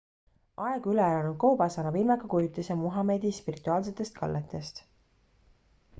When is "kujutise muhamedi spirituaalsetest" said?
2.35-4.19